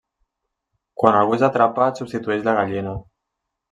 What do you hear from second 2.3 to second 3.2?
la gallina.